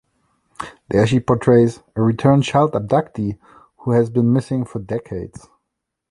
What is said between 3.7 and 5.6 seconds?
who has been missing for decades.